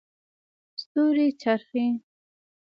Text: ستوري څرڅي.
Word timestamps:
ستوري 0.81 1.27
څرڅي. 1.41 1.85